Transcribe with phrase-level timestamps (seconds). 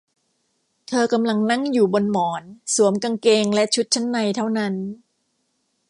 [0.87, 2.43] เธอกำลังนั่งอยู่บนหมอน
[2.75, 4.73] สวมกางเกงและชุดชั้นในเท่านั้น